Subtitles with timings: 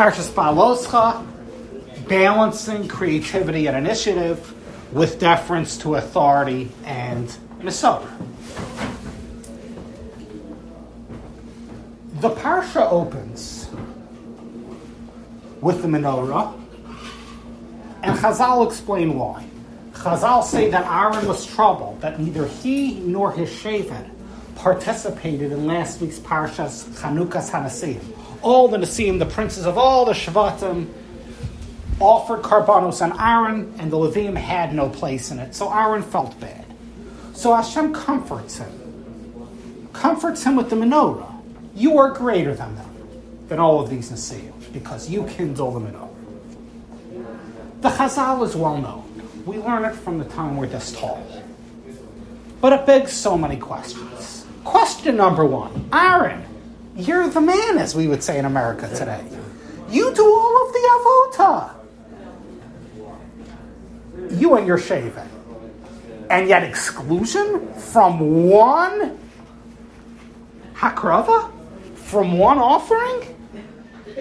[0.00, 1.26] Parshas Baloscha,
[2.08, 4.54] balancing creativity and initiative
[4.94, 8.08] with deference to authority and Masorah.
[12.14, 13.68] The Parsha opens
[15.60, 16.58] with the menorah,
[18.02, 19.44] and Chazal explain why.
[19.92, 24.08] Chazal say that Aaron was troubled, that neither he nor his Shevet
[24.56, 28.00] participated in last week's Parshas Chanukas Hanasim.
[28.42, 30.88] All the Nasim, the princes of all the Shvatim,
[32.00, 35.54] offered Karbanos on Aaron, and the Levim had no place in it.
[35.54, 36.64] So Aaron felt bad.
[37.34, 39.88] So Hashem comforts him.
[39.92, 41.30] Comforts him with the menorah.
[41.74, 42.90] You are greater than them,
[43.48, 46.08] than all of these Nasim, because you kindle the menorah.
[47.82, 49.06] The Chazal is well known.
[49.46, 51.26] We learn it from the time we're this tall.
[52.60, 54.46] But it begs so many questions.
[54.64, 56.44] Question number one Aaron,
[56.96, 59.24] you're the man, as we would say in America today.
[59.88, 61.74] You do all of the avoda.
[64.38, 65.26] You and your Shevet.
[66.30, 69.18] And yet exclusion from one
[70.74, 71.50] hakrava?
[71.94, 73.36] From one offering?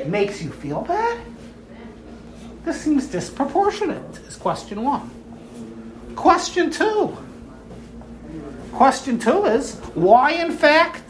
[0.05, 1.19] Makes you feel bad?
[2.65, 5.09] This seems disproportionate, is question one.
[6.15, 7.17] Question two.
[8.73, 11.08] Question two is why, in fact,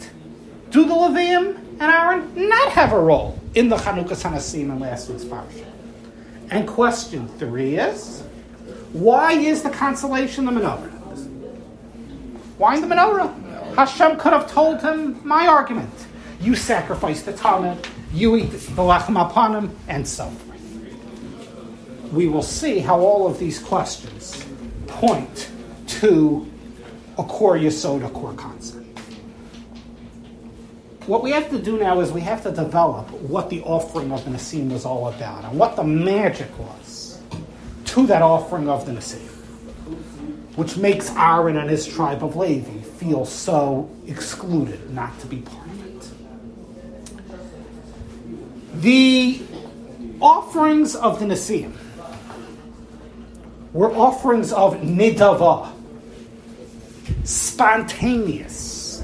[0.70, 5.10] do the Levim and Aaron not have a role in the Chanukah Hanasim in last
[5.10, 5.66] week's parsha?
[6.52, 8.22] And question three is
[8.94, 10.92] why is the consolation the menorah?
[12.58, 13.76] Why the menorah?
[13.76, 15.94] Hashem could have told him my argument.
[16.42, 20.50] You sacrifice the tamid, you eat the lechem hapanim, and so forth
[22.12, 24.44] we will see how all of these questions
[24.88, 25.50] point
[25.88, 26.50] to
[27.18, 28.79] a core yesod, a core concept.
[31.10, 34.24] What we have to do now is we have to develop what the offering of
[34.26, 37.20] the Nasim was all about and what the magic was
[37.86, 39.28] to that offering of the Nasim,
[40.56, 45.68] which makes Aaron and his tribe of Levi feel so excluded not to be part
[45.68, 46.12] of it.
[48.84, 49.42] The
[50.22, 51.74] offerings of the Nasim
[53.74, 55.72] were offerings of nidava,
[57.24, 59.04] spontaneous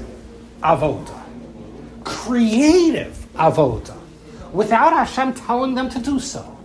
[0.62, 1.15] avoda,
[2.26, 3.96] creative avoda,
[4.52, 6.56] without Hashem telling them to do so.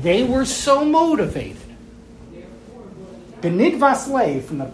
[0.00, 1.56] They were so motivated.
[3.40, 4.70] Benidvas lay from the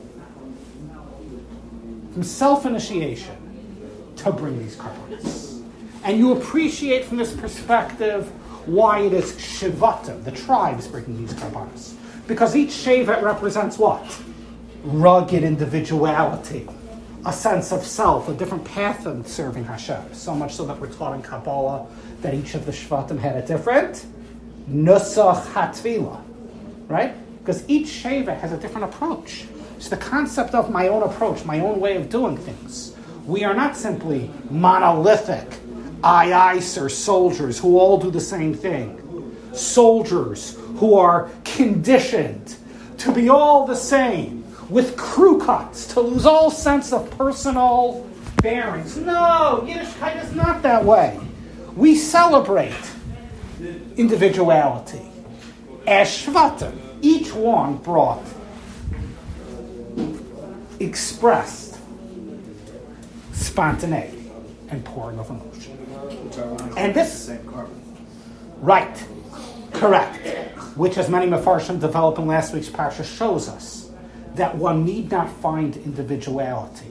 [2.13, 3.37] from self-initiation
[4.17, 5.63] to bring these karbonis.
[6.03, 8.29] And you appreciate from this perspective
[8.67, 11.95] why it is Shivatim, the tribes, bringing these karbonis.
[12.27, 14.21] Because each Shevet represents what?
[14.83, 16.67] Rugged individuality,
[17.27, 20.15] a sense of self, a different path in serving Hashem.
[20.15, 21.87] So much so that we're taught in Kabbalah
[22.23, 24.07] that each of the Shvatim had a different
[24.71, 26.23] Nusach Hatefila,
[26.89, 27.15] right?
[27.39, 29.47] Because each Shevet has a different approach.
[29.77, 32.95] It's the concept of my own approach, my own way of doing things.
[33.27, 35.59] We are not simply monolithic,
[36.03, 38.97] aye or soldiers who all do the same thing.
[39.53, 42.57] Soldiers who are conditioned
[42.99, 44.40] to be all the same,
[44.71, 48.09] with crew cuts, to lose all sense of personal
[48.43, 48.97] bearings.
[48.97, 51.19] No, Yiddishkeit is not that way.
[51.77, 52.73] We celebrate
[53.97, 55.03] individuality.
[55.87, 58.25] As Shvatim, each one brought,
[60.79, 61.79] expressed
[63.33, 64.31] spontaneity
[64.69, 65.77] and pouring of emotion.
[66.77, 67.31] And this,
[68.61, 69.05] right,
[69.73, 70.27] correct
[70.77, 73.90] which, as many Mefarshim developed in last week's parsha, shows us
[74.41, 76.87] that one need not find individuality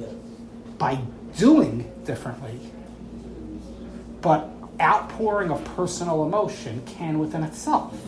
[0.78, 1.00] by
[1.36, 2.60] doing differently,
[4.22, 4.48] but
[4.80, 8.00] outpouring of personal emotion can within itself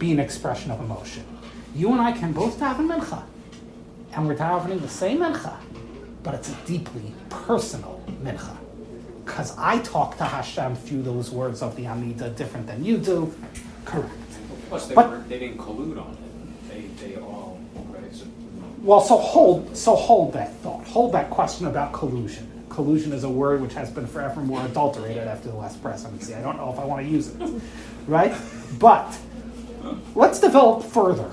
[0.00, 1.24] be an expression of emotion.
[1.76, 3.22] You and I can both daven mincha,
[4.14, 5.54] and we're davening the same mincha,
[6.24, 8.56] but it's a deeply personal mincha.
[9.24, 13.32] Because I talk to Hashem through those words of the Amida different than you do.
[13.84, 14.10] Correct.
[14.68, 16.68] Plus, they, But- weren't, they didn't collude on it.
[16.68, 17.60] They, they all,
[17.92, 18.12] right?
[18.12, 18.24] So,
[18.82, 20.84] Well, so hold, so hold that thought.
[20.88, 22.50] Hold that question about collusion.
[22.68, 26.34] Collusion is a word which has been forever more adulterated after the last presidency.
[26.34, 27.62] I don't know if I want to use it,
[28.08, 28.34] right?
[28.80, 29.16] But
[30.16, 31.30] let's develop further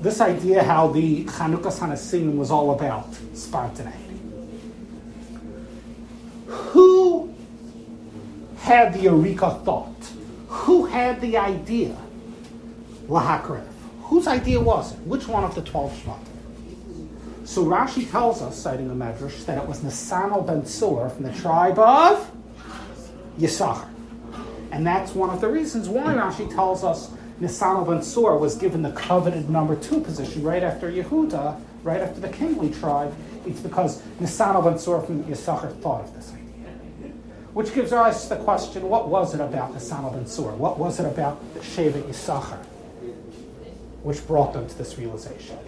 [0.00, 4.20] this idea how the Chanukah Hanasim was all about spontaneity.
[6.46, 7.34] Who
[8.58, 9.88] had the Eureka thought?
[10.48, 11.96] Who had the idea?
[13.08, 13.66] Lahakrev.
[14.02, 15.00] Whose idea was it?
[15.00, 16.32] Which one of the 12 Shvatim?
[17.44, 21.32] So Rashi tells us, citing the Medrash, that it was Nisanel ben Tzur from the
[21.32, 22.30] tribe of
[23.38, 23.88] Yisachar.
[24.70, 27.10] And that's one of the reasons why Rashi tells us
[27.40, 32.20] Nisan ben Sur was given the coveted number two position right after Yehuda, right after
[32.20, 33.14] the kingly tribe.
[33.44, 37.10] It's because Nisan ben Sur from Yisachar thought of this idea.
[37.52, 40.52] Which gives rise to the question, what was it about Nisan ben Sur?
[40.52, 42.64] What was it about Shevet Yisachar?
[44.04, 45.58] Which brought them to this realization.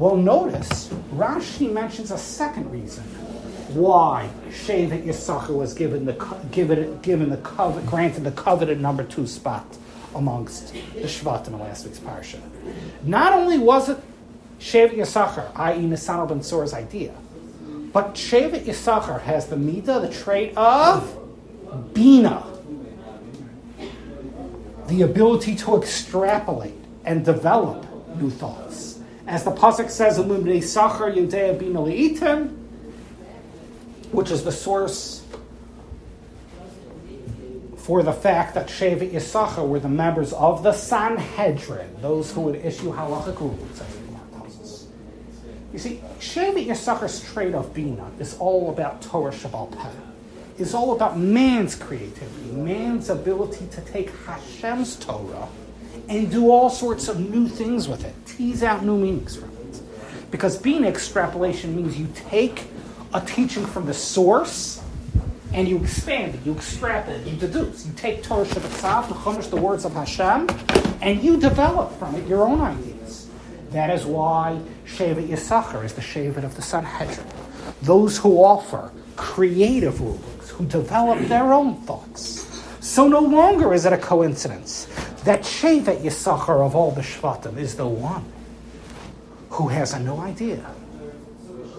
[0.00, 3.04] Well, notice Rashi mentions a second reason
[3.74, 6.14] why Shevet Yisachar was given the
[6.50, 9.66] given given the covet, granted the coveted number two spot
[10.14, 12.40] amongst the Shvatim in last week's parsha.
[13.02, 13.98] Not only was it
[14.58, 17.12] Shevet Yisachar, i.e., Nisan ben Sur's idea,
[17.92, 21.14] but Shevet Yisachar has the midah, the trait of
[21.92, 22.42] bina,
[24.86, 26.72] the ability to extrapolate
[27.04, 27.84] and develop
[28.16, 28.89] new thoughts
[29.30, 31.14] as the pasuk says, "Illuminate Sachar
[31.58, 32.50] Bina Leitim,"
[34.10, 35.22] which is the source
[37.76, 42.56] for the fact that Shevet Yisachar were the members of the Sanhedrin, those who would
[42.56, 43.40] issue halachic
[43.80, 44.86] us.
[45.72, 49.88] You see, Shevet Yisachar's trade of Bina is all about Torah Shabbal Peh.
[50.58, 55.48] Is all about man's creativity, man's ability to take Hashem's Torah
[56.10, 59.80] and do all sorts of new things with it, tease out new meanings from it.
[60.32, 62.64] Because being extrapolation means you take
[63.14, 64.82] a teaching from the source
[65.54, 67.86] and you expand it, you extrapolate, you deduce.
[67.86, 70.48] You take Torah Shabbat Chumash, the words of Hashem,
[71.00, 73.28] and you develop from it your own ideas.
[73.70, 77.26] That is why Shevet Yisachar is the Shevet of the Sanhedrin.
[77.82, 82.46] Those who offer creative rulings, who develop their own thoughts.
[82.80, 84.88] So no longer is it a coincidence
[85.24, 88.24] that Shevet Yisachar of all the Shvatim is the one
[89.50, 90.64] who has a new idea,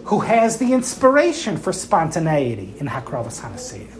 [0.05, 3.97] who has the inspiration for spontaneity in Hakravas Hanasiyim.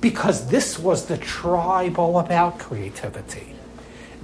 [0.00, 3.54] Because this was the tribe all about creativity.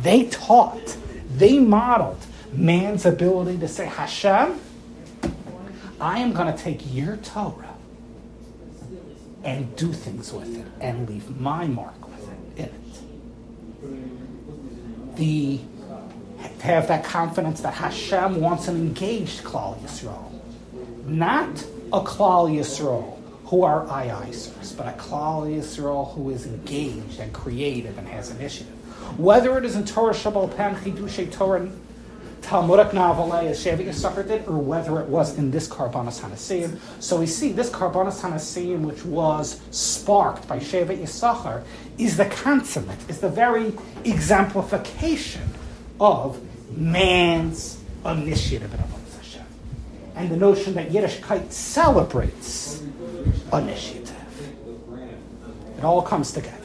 [0.03, 0.97] They taught,
[1.35, 4.61] they modeled man's ability to say, Hashem,
[6.01, 7.77] I am going to take your Torah
[9.43, 12.10] and do things with it and leave my mark
[15.21, 15.61] the
[16.63, 20.33] have that confidence that Hashem wants an engaged Klal Yisrael,
[21.05, 21.63] not
[21.93, 27.99] a Klal Yisrael who are aisers, but a Klal Yisrael who is engaged and creative
[27.99, 28.73] and has initiative.
[29.19, 31.71] Whether it is in Torah Shabbal Pen Chidushay Torah
[32.43, 36.79] Talmudic Navalei eh, as Shevet Yisachar did, or whether it was in this Karbanas Hanasiyim.
[37.01, 41.63] So we see this Karbanas Hanasiyim, which was sparked by Shevet Yisachar,
[41.99, 43.73] is the consummate, is the very
[44.05, 45.49] exemplification
[46.01, 46.41] of
[46.77, 49.45] man's initiative in Avodah Hashem.
[50.17, 52.83] And the notion that Yiddishkeit celebrates
[53.53, 54.17] initiative.
[55.77, 56.57] It all comes together.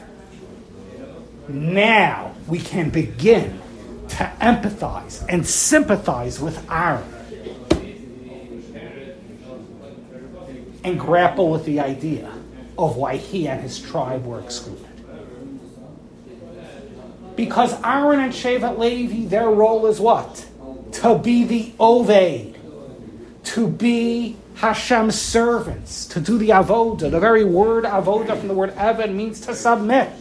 [1.48, 3.60] Now we can begin
[4.08, 7.12] to empathize and sympathize with Aaron
[10.84, 12.32] and grapple with the idea
[12.78, 14.86] of why he and his tribe were excluded.
[17.34, 20.46] Because Aaron and Shevet Levi, their role is what?
[20.92, 22.56] To be the Oved,
[23.44, 27.10] to be Hashem's servants, to do the avoda.
[27.10, 30.12] The very word avoda from the word Evan means to submit.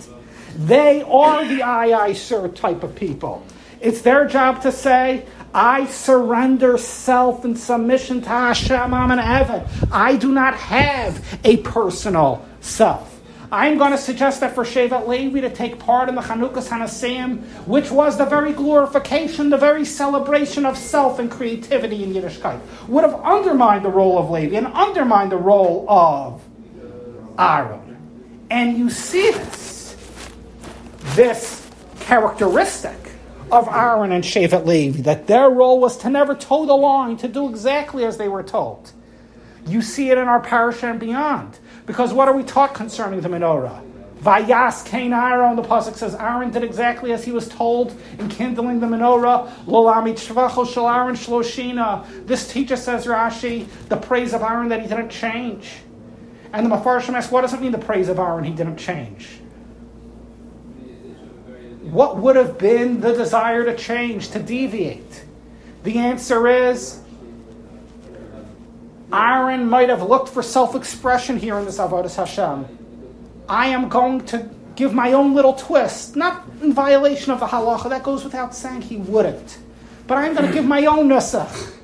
[0.57, 3.45] They are the I, I, sir type of people.
[3.82, 9.63] It's their job to say, I surrender self and submission to Hashem, I'm an Evan.
[9.91, 13.15] I do not have a personal self.
[13.51, 17.41] I'm going to suggest that for Shevet Levi to take part in the Chanukas Hanassim,
[17.67, 23.05] which was the very glorification, the very celebration of self and creativity in Yiddishkeit, would
[23.05, 26.44] have undermined the role of Levi and undermined the role of
[27.39, 28.46] Aaron.
[28.50, 29.96] And you see this,
[31.15, 31.70] this
[32.01, 33.04] characteristic
[33.51, 37.27] of Aaron and Shevet Levi, that their role was to never toe the line, to
[37.27, 38.91] do exactly as they were told.
[39.67, 41.59] You see it in our parish and beyond.
[41.85, 43.81] Because what are we taught concerning the menorah?
[44.21, 48.79] Vayas Cain Aaron, the Pasuk says Aaron did exactly as he was told in kindling
[48.79, 49.51] the menorah.
[49.65, 52.25] Lolamit Shvacho Shal Aaron Shloshina.
[52.25, 55.71] This teacher says Rashi, the praise of Aaron that he didn't change.
[56.53, 59.41] And the Mefarshim asks, what does it mean the praise of Aaron he didn't change?
[61.95, 65.23] What would have been the desire to change, to deviate?
[65.83, 66.99] The answer is
[69.13, 72.67] Aaron might have looked for self expression here in this Avodah Hashem.
[73.47, 77.89] I am going to give my own little twist, not in violation of the halacha,
[77.91, 79.57] that goes without saying he wouldn't.
[80.05, 81.75] But I'm going to give my own nusach,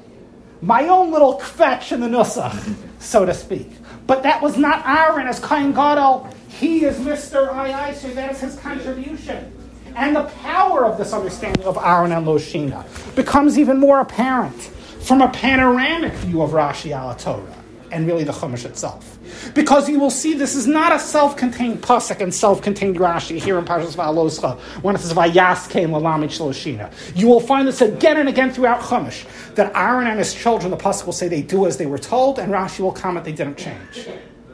[0.61, 3.71] my own little kvetch in the nusach, so to speak.
[4.07, 6.27] But that was not Aaron as Kain Gadol.
[6.49, 7.49] He is Mr.
[7.53, 9.59] I, so that is his contribution.
[9.95, 14.62] And the power of this understanding of Aaron and Loshina becomes even more apparent
[15.01, 17.57] from a panoramic view of Rashi al Torah
[17.91, 19.19] and really the Chumash itself.
[19.53, 23.65] Because you will see this is not a self-contained pasuk and self-contained Rashi here in
[23.65, 26.91] Parshas Va'aloscha when it says Vayas came Lalamid Shloshina.
[27.15, 30.77] You will find this again and again throughout Chumash that Aaron and his children, the
[30.77, 33.57] pasuk will say they do as they were told, and Rashi will comment they didn't
[33.57, 34.07] change.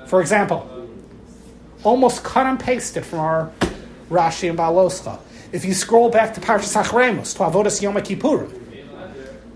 [0.08, 0.88] For example,
[1.84, 3.52] almost cut and pasted from our
[4.10, 5.20] Rashi and Va'aloscha.
[5.52, 8.52] If you scroll back to Parshas Acharei Mos, to Avodas Yom Kippurim,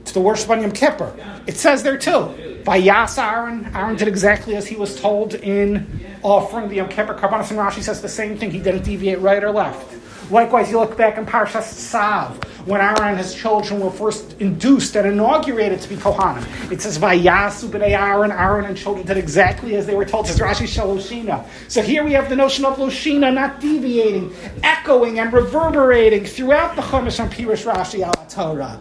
[0.06, 1.14] to the worship on Yom Kippur,
[1.48, 3.70] it says there too by Yas Aaron.
[3.76, 7.82] Aaron did exactly as he was told in offering the Yom Kippur Karbanos, and Rashi
[7.82, 8.52] says the same thing.
[8.52, 10.00] He didn't deviate right or left.
[10.32, 14.96] Likewise, you look back in Parshas Tzav, when Aaron and his children were first induced
[14.96, 16.72] and inaugurated to be Kohanim.
[16.72, 20.26] It says, Vayasu b'nei Aaron, Aaron and children did exactly as they were told.
[20.26, 21.46] It says Rashi Shaloshina.
[21.68, 24.34] So here we have the notion of Loshina not deviating,
[24.64, 28.80] echoing and reverberating throughout the Chumash and Pirush Rashi al Torah.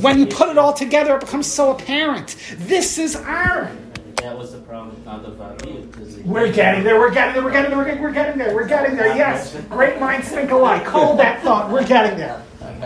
[0.00, 2.36] When you put it all together, it becomes so apparent.
[2.56, 3.92] This is Aaron.
[4.16, 5.81] That was the problem with Nadav Avihu.
[6.24, 6.98] We're getting there.
[6.98, 7.42] We're getting there.
[7.42, 7.78] We're getting there.
[7.78, 8.54] We're getting, we're getting there.
[8.54, 9.16] We're getting there.
[9.16, 9.56] Yes.
[9.68, 10.86] Great minds think alike.
[10.86, 11.70] Hold that thought.
[11.70, 12.42] We're getting there.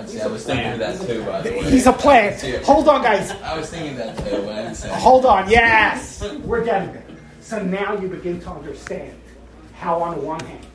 [0.06, 1.70] See, I was thinking of that too, by the way.
[1.70, 2.40] He's a plant.
[2.64, 3.30] Hold on, guys.
[3.30, 4.92] I was thinking that too when I said.
[4.92, 5.48] Hold on.
[5.50, 6.22] Yes.
[6.44, 7.04] We're getting there.
[7.40, 9.18] So now you begin to understand
[9.74, 10.66] how, on one hand,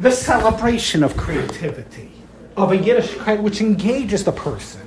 [0.00, 2.12] the celebration of creativity,
[2.56, 4.82] of a Yiddishkeit which engages the person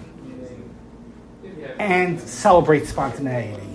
[1.80, 3.69] and celebrates spontaneity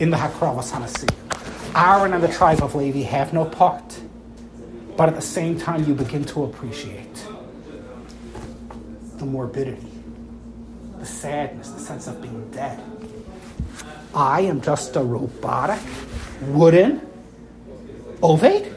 [0.00, 1.76] in the Hakravas Hanasiyah.
[1.76, 4.00] Aaron and the tribe of Levi have no part,
[4.96, 7.26] but at the same time, you begin to appreciate
[9.18, 9.92] the morbidity,
[10.98, 12.82] the sadness, the sense of being dead.
[14.14, 15.80] I am just a robotic,
[16.40, 17.06] wooden
[18.22, 18.72] ovate.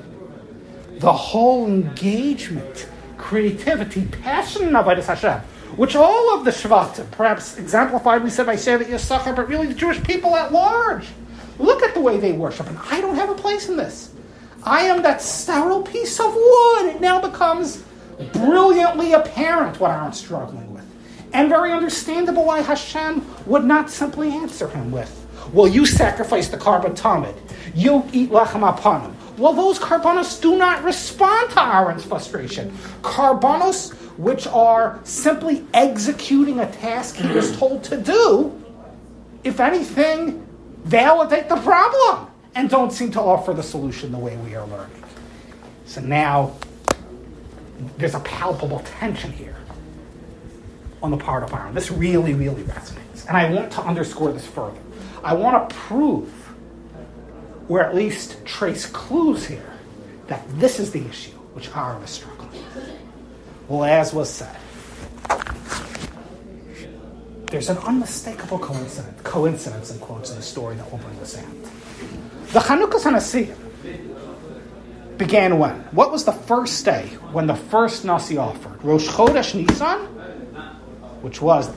[1.00, 2.88] The whole engagement,
[3.18, 5.42] creativity, passion of Avodas Hashem,
[5.75, 9.74] which all of the Shvatim, perhaps exemplified, we said by Shevet Yisachar, but really the
[9.74, 11.08] Jewish people at large,
[11.60, 14.13] look at the way they worship, and I don't have a place in this.
[14.63, 16.86] I am that sterile piece of wood.
[16.86, 17.84] It now becomes
[18.32, 20.86] brilliantly apparent what I'm struggling with.
[21.34, 26.58] And very understandable why Hashem would not simply answer him with, Well, you sacrifice the
[26.58, 27.36] korban tamid.
[27.75, 29.15] You eat lechem apanim.
[29.37, 32.71] Well, those korbanos do not respond to Aaron's frustration.
[33.01, 38.61] Korbanos, which are simply executing a task he was told to do,
[39.43, 40.45] if anything,
[40.83, 45.03] validate the problem and don't seem to offer the solution the way we are learning.
[45.85, 46.55] So now
[47.97, 49.57] there's a palpable tension here
[51.01, 51.73] on the part of Aaron.
[51.73, 53.27] This really, really resonates.
[53.27, 54.79] And I want to underscore this further.
[55.23, 56.42] I want to prove,
[57.70, 59.74] or at least trace clues here,
[60.27, 62.91] that this is the issue which Aaron is struggling with.
[63.67, 64.55] Well, as was said,
[67.48, 71.46] there's an unmistakable coincidence, coincidence in quotes in the story that will bring this out.
[72.48, 73.58] The Chanukah Hanasiyah
[75.17, 75.75] began when?
[75.91, 78.84] What was the first day when the first Nasi offered?
[78.84, 80.00] Rosh Chodesh Nisan,
[81.22, 81.72] which was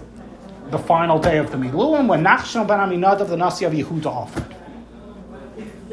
[0.71, 4.56] the final day of the Miluim, when Nachshon ben Aminadav, the Nasi of Yehuda, offered.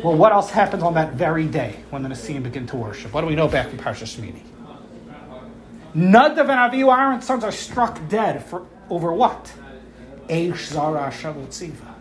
[0.03, 3.13] Well, what else happens on that very day when the Nasiim begin to worship?
[3.13, 4.41] What do we know back in Parsha Shmini?
[5.95, 9.53] Nadav and Avihu, Aaron's sons, are struck dead for over what?
[10.27, 11.93] Eish Zara Shavutziva.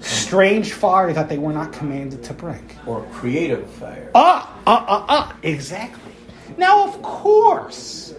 [0.00, 2.68] Strange fire that they were not commanded to bring.
[2.84, 4.10] Or creative fire.
[4.14, 6.12] Ah, ah, ah, ah, exactly.
[6.56, 8.12] Now, of course,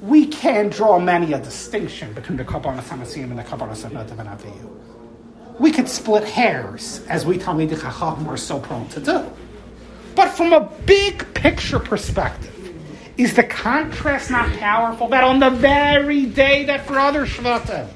[0.00, 4.28] we can draw many a distinction between the Kabbalah Samasim and the Kabbalah Nadav and
[4.28, 4.93] Avihu.
[5.58, 9.30] We could split hairs, as we Talmidei Chacham are so prone to do.
[10.14, 12.50] But from a big picture perspective,
[13.16, 17.88] is the contrast not powerful that on the very day that for other Shvatim,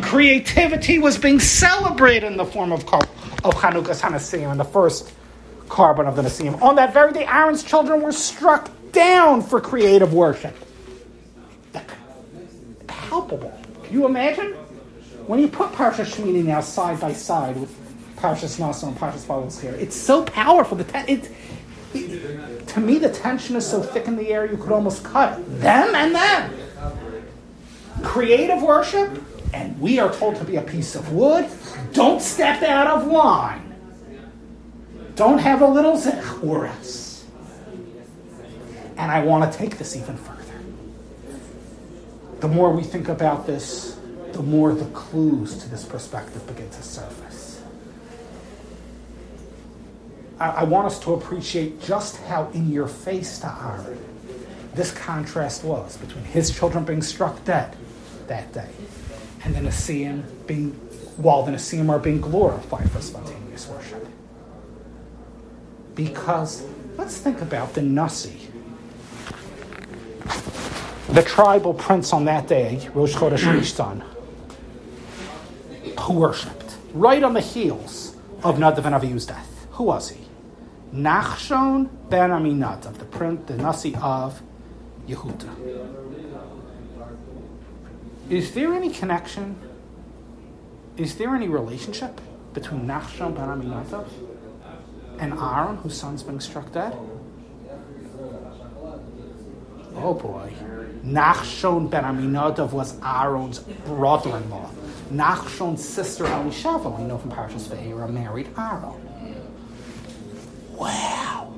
[0.00, 5.12] creativity was being celebrated in the form of, of Chanukah's Hanasim and the first
[5.68, 6.60] korban of the Nasim.
[6.62, 10.56] On that very day, Aaron's children were struck down for creative worship.
[12.86, 13.52] Palpable.
[13.84, 14.54] Can you imagine?
[15.30, 17.72] When you put Parsha Shmini now side by side with
[18.16, 20.76] Parshas Naso and Parshas here, it's so powerful.
[20.76, 21.30] The it,
[21.94, 25.38] it, to me, the tension is so thick in the air you could almost cut
[25.38, 25.60] it.
[25.60, 26.52] Them and them.
[28.02, 29.22] Creative worship,
[29.54, 31.48] and we are told to be a piece of wood.
[31.92, 33.72] Don't step out of line.
[35.14, 37.24] Don't have a little else.
[38.96, 40.60] And I want to take this even further.
[42.40, 43.99] The more we think about this,
[44.40, 47.60] the more the clues to this perspective begin to surface.
[50.38, 54.02] I, I want us to appreciate just how in your face to Aaron
[54.74, 57.76] this contrast was between his children being struck dead
[58.28, 58.70] that day
[59.44, 60.70] and the Nicaean being,
[61.18, 64.08] while the Nicaean are being glorified for spontaneous worship.
[65.94, 66.64] Because
[66.96, 68.48] let's think about the Nasi,
[71.10, 74.02] the tribal prince on that day, Rosh Chodesh Rishon,
[76.00, 79.66] who worshipped right on the heels of Nadav and Avihu's death.
[79.72, 80.26] Who was he?
[80.94, 84.42] Nachshon ben Aminadav, the prince, the Nasi of
[85.06, 85.48] Yehuda.
[88.28, 89.56] Is there any connection?
[90.96, 92.20] Is there any relationship
[92.54, 94.08] between Nachshon ben Aminadav
[95.18, 96.96] and Aaron, whose son's being struck dead?
[99.96, 100.52] Oh boy.
[101.04, 104.70] Nachshon ben Aminadav was Aaron's brother-in-law.
[105.10, 109.36] Nachshon's sister Elisheva, we know from Parshas Va'eira, married Aaron.
[110.72, 111.52] Wow.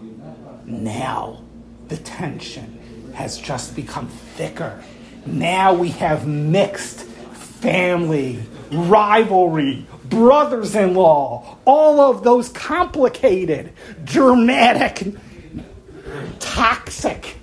[0.64, 1.42] Now
[1.88, 4.82] the tension has just become thicker.
[5.26, 8.42] Now we have mixed family,
[8.72, 13.72] rivalry, brothers in law, all of those complicated,
[14.04, 15.14] dramatic,
[16.40, 17.36] toxic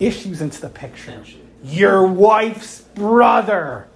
[0.00, 1.22] issues into the picture.
[1.62, 3.86] Your wife's brother.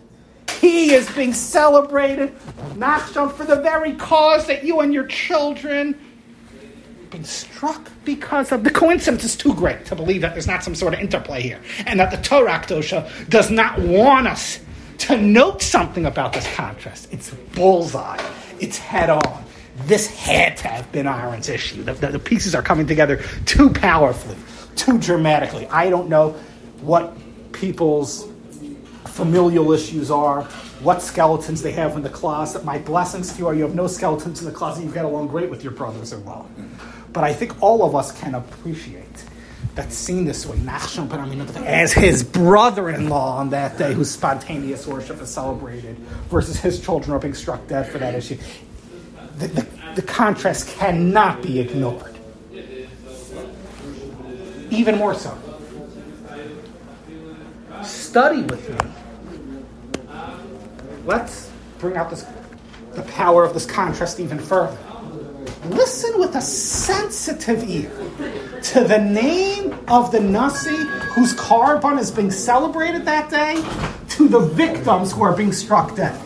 [0.67, 2.35] He is being celebrated,
[2.75, 5.93] Nachshon, for the very cause that you and your children
[7.03, 10.65] have been struck because of the coincidence is too great to believe that there's not
[10.65, 14.59] some sort of interplay here, and that the Torah Kedosha does not want us
[14.99, 17.13] to note something about this contrast.
[17.13, 18.21] It's bullseye.
[18.59, 19.45] It's head on.
[19.85, 21.85] This had to have been Aaron's issue.
[21.85, 24.37] The, the, the pieces are coming together too powerfully,
[24.75, 25.69] too dramatically.
[25.69, 26.33] I don't know
[26.81, 27.17] what
[27.53, 28.29] people's
[29.17, 30.43] familial issues are,
[30.83, 32.65] what skeletons they have in the closet.
[32.65, 34.85] My blessings to you are you have no skeletons in the closet.
[34.85, 36.47] You get along great with your brothers in law.
[37.13, 39.25] But I think all of us can appreciate
[39.75, 40.59] that seen this way,
[41.67, 45.97] as his brother-in-law on that day, whose spontaneous worship is celebrated,
[46.31, 48.39] versus his children are being struck dead for that issue.
[49.39, 52.17] The, the, the contrast cannot be ignored.
[54.71, 55.37] Even more so.
[57.83, 58.91] Study with me.
[61.07, 62.27] Let's bring out this,
[62.93, 64.77] the power of this contrast even further
[65.71, 67.91] listen with a sensitive ear
[68.63, 70.77] to the name of the Nasi
[71.15, 73.57] whose korban is being celebrated that day,
[74.11, 76.21] to the victims who are being struck dead.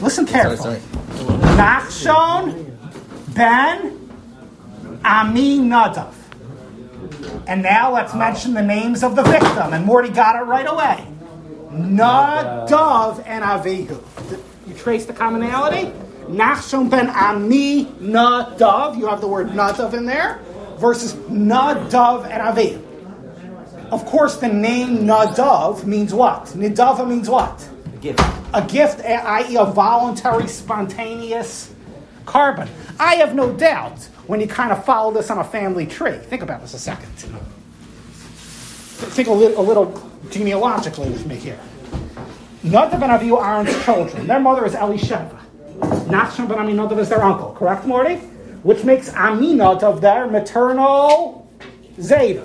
[0.00, 0.78] Listen carefully.
[1.56, 2.76] Nachshon
[3.34, 4.10] ben
[5.02, 6.12] Aminadav.
[7.46, 9.72] And now let's mention the names of the victim.
[9.72, 11.06] And Morty got it right away.
[11.74, 14.02] Nadav and Avihu.
[14.66, 15.92] You trace the commonality?
[16.26, 20.40] Nachshon ben Ami Nadav, you have the word Nadav in there,
[20.78, 22.82] versus Nadav and Avihu.
[23.90, 26.46] Of course, the name Nadav means what?
[26.46, 27.68] Nidava means what?
[27.86, 28.20] A gift.
[28.54, 31.72] A gift, eh, i.e., a voluntary, spontaneous
[32.24, 32.68] korban.
[32.98, 36.16] I have no doubt when you kind of follow this on a family tree.
[36.16, 37.10] Think about this a second.
[38.96, 39.86] Think a little, a little
[40.30, 41.60] genealogically with me here.
[42.62, 44.26] Nadav and Avihu Aaron's children.
[44.26, 45.38] Their mother is Elisheva.
[46.06, 48.16] Nachshon ben Aminadav is their uncle, correct, Morty?
[48.62, 51.50] Which makes Aminadav their maternal
[51.98, 52.42] Zeide.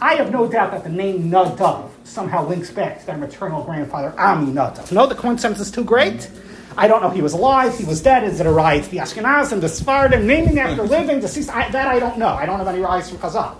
[0.00, 4.12] I have no doubt that the name Nadav somehow links back to their maternal grandfather
[4.16, 4.90] Aminadav.
[4.92, 6.30] No, the coincidence is too great.
[6.76, 8.24] I don't know if he was alive, he was dead.
[8.24, 11.54] Is it a rise the Ashkenazim, the Sephardim, naming after living, deceased?
[11.54, 12.28] I, that I don't know.
[12.28, 13.56] I don't have any rise from Chazal.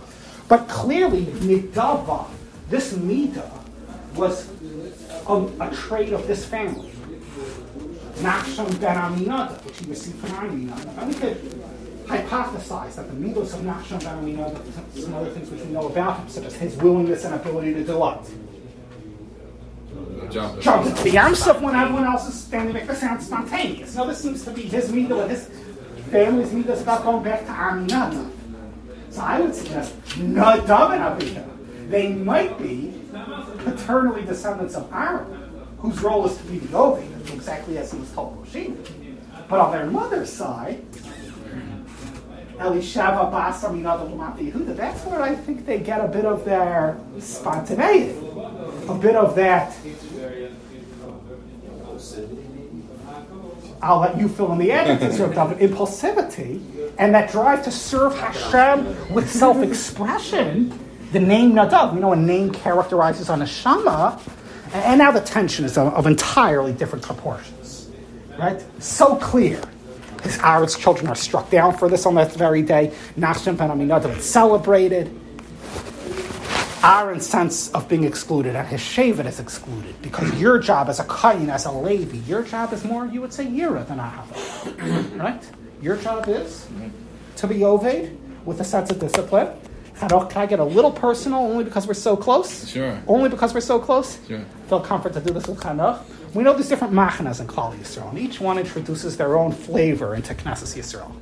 [0.49, 2.27] But clearly, Nidava,
[2.71, 3.51] this Mida,
[4.15, 4.49] was
[5.29, 6.91] a, a trait of this family.
[8.17, 10.99] Nachshon ben Aminadav, which he received from Aminadav.
[10.99, 11.37] And we could
[12.07, 16.19] hypothesize that the midos of Nachshon ben Aminadav, some other things which we know about
[16.19, 18.25] him, such as his willingness and ability to delight.
[20.31, 20.61] Jump.
[20.61, 23.97] Jump the Yamsuf when everyone else is standing make the sound spontaneous.
[23.97, 25.51] No, this seems to be his midah and his
[26.11, 28.31] family's midah about going back to Aminadav.
[29.11, 31.60] So I would suggest Nadav and Avihu.
[31.91, 32.95] They might be
[33.65, 38.13] paternally descendants of Aaron whose role is to be the Ovi, exactly as he was
[38.13, 38.77] told Moshe.
[39.49, 40.85] But on their mother's side,
[42.59, 47.01] Elisheva Bas Aminadav Lamati Yehuda, that's where I think they get a bit of their
[47.19, 48.17] spontaneity,
[48.89, 49.75] a bit of that.
[53.83, 56.61] I'll let you fill in the adjectives of impulsivity
[56.99, 60.90] and that drive to serve Hashem with self-expression.
[61.13, 64.21] The name Nadav, you know, a name characterizes on a shama,
[64.73, 67.91] and now the tension is of, entirely different proportions,
[68.39, 68.65] right?
[68.83, 69.61] So clear.
[70.23, 72.93] His Aaron's children are struck down for this on that very day.
[73.19, 75.11] Nachshon ben Aminadav is celebrated.
[76.83, 81.05] Aaron's sense of being excluded and his Shevet is excluded because your job as a
[81.05, 85.19] Kain, as a Levi, your job is more, you would say, Yira than Ahava.
[85.19, 85.43] right?
[85.83, 86.67] Your job is
[87.37, 89.49] to be Oved with a sense of discipline.
[90.09, 92.69] Can I get a little personal only because we're so close?
[92.69, 93.01] Sure.
[93.07, 94.19] Only because we're so close?
[94.27, 94.43] Sure.
[94.69, 96.03] Feel comfort to do this with Chanukah.
[96.35, 100.15] We know there's different machanas in Klal Yisrael, and each one introduces their own flavor
[100.15, 101.13] into Knesset Yisrael.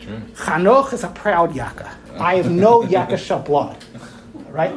[0.00, 0.20] True.
[0.34, 1.90] Chanuch is a proud yaka.
[2.18, 3.82] I have no yakasha blood,
[4.48, 4.74] right?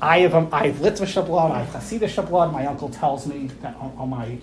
[0.00, 1.52] I have um, I have Litvisha blood.
[1.52, 2.52] I have Hasidisha blood.
[2.52, 4.38] My uncle tells me that on, on my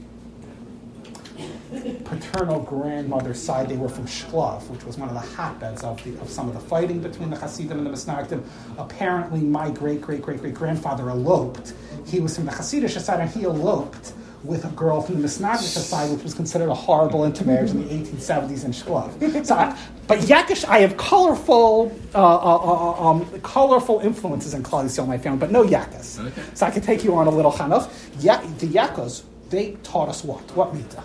[2.05, 6.19] paternal grandmother's side, they were from Shklov, which was one of the hotbeds of, the,
[6.19, 8.43] of some of the fighting between the Hasidim and the Misnagdim.
[8.77, 11.73] Apparently, my great great great great grandfather eloped.
[12.05, 15.59] He was from the Hasidic side, and he eloped with a girl from the Misnagdic
[15.59, 19.45] side, which was considered a horrible intermarriage in the 1870s in Shklov.
[19.45, 19.77] So, I,
[20.07, 25.17] but Yakish, I have colorful, uh, uh, uh, um, colorful influences in Klal Yisrael, my
[25.17, 26.25] family, but no Yakas.
[26.25, 26.41] Okay.
[26.53, 27.89] So I can take you on a little Chanukh.
[28.23, 30.39] Ya- the Yakos, they taught us what?
[30.55, 31.03] What mita?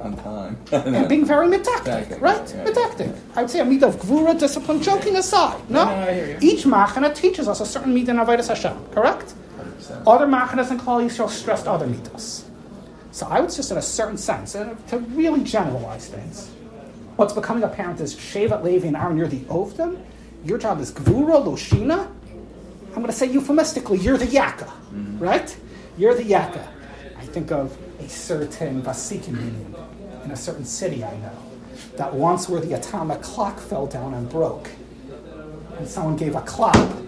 [0.00, 0.56] On time.
[0.72, 2.54] and being very medactic, Medactic, right?
[2.54, 2.64] yeah.
[2.64, 3.18] Medactic.
[3.36, 5.60] I would say a midah of gvura, discipline, joking aside.
[5.68, 5.84] No?
[5.84, 6.38] No, no, I hear you.
[6.40, 9.34] Each machana teaches us a certain midah in Avodas Hashem, correct?
[9.58, 10.02] 100%.
[10.06, 12.46] Other machanas in Klal Yisrael stressed other midas.
[13.12, 16.48] So I would just, in a certain sense, and to really generalize things,
[17.16, 20.00] what's becoming apparent is Shevet, Levi, and Aaron, you're the Ovdim.
[20.44, 22.06] Your job is Gvura, Loshina.
[22.88, 25.18] I'm going to say euphemistically, you're the Yaka, mm-hmm.
[25.18, 25.56] right?
[25.98, 26.66] You're the Yaka.
[27.18, 29.74] I think of a certain Vasikin minyan
[30.24, 31.38] in a certain city I know
[31.96, 34.70] that once where the atomic clock fell down and broke,
[35.78, 37.02] and someone gave a clap,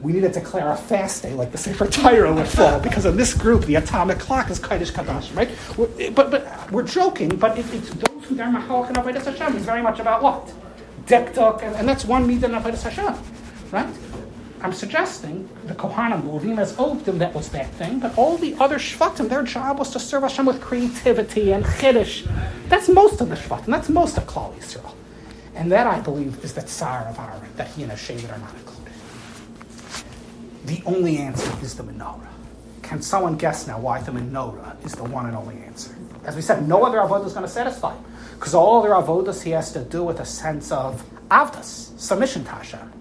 [0.00, 3.16] we need to declare a fast day like the Sefer Torah would fall because in
[3.16, 5.50] this group the atomic clock is Kaddish Kadash, right?
[5.76, 9.56] We're, but, but we're joking, but it, it's those who are Mahalach and Avodah Hashem
[9.56, 10.52] is very much about what?
[11.06, 13.14] Dekdok, and, and that's one midah in Avodah Hashem,
[13.72, 14.07] right?
[14.60, 18.76] I'm suggesting the Kohanim Levim as Ovdim, that was that thing, but all the other
[18.76, 22.28] Shvatim, their job was to serve Hashem with creativity and Chiddush.
[22.68, 24.94] That's most of the Shvatim, that's most of Klal Yisrael.
[25.54, 28.54] And that, I believe, is the Tsar of Aaron, that he and Shevet are not
[28.54, 28.92] included.
[30.64, 32.26] The only answer is the menorah.
[32.82, 35.94] Can someone guess now why the menorah is the one and only answer?
[36.24, 37.96] As we said, no other avodah is going to satisfy
[38.38, 42.50] because all other avodas he has to do with a sense of avdas, submission to
[42.50, 42.92] Hashem.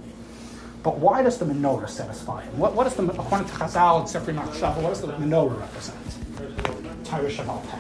[0.88, 2.58] But why does the menorah satisfy him?
[2.58, 5.98] What, does the according to Chazal and Sefer what does the menorah represent?
[7.04, 7.80] Torah Shabbat.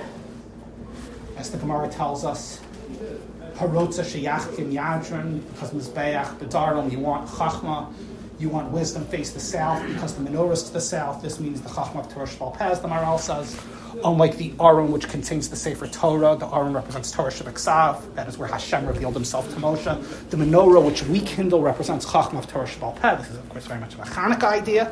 [1.37, 2.59] As the Gemara tells us,
[3.55, 7.93] Parotza sheyachkin yadrin, because mizbeach bedarim, you want chachma,
[8.39, 11.21] you want wisdom face the south, because the menorah is to the south.
[11.21, 13.57] This means the chachma of Torah Shval Pez, the Maharal says.
[14.03, 18.37] Unlike the Aron, which contains the Sefer Torah, the Aron represents Torah Shabbat That is
[18.37, 20.29] where Hashem revealed himself to Moshe.
[20.29, 23.19] The menorah, which we kindle, represents chachma of Torah Shval Pez.
[23.19, 24.91] This is, of course, very much of a Hanukkah idea.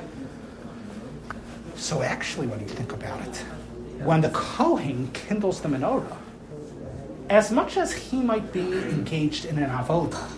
[1.75, 3.37] So actually, when you think about it,
[4.03, 6.17] when the Kohen kindles the menorah,
[7.29, 10.29] as much as he might be engaged in an avodah,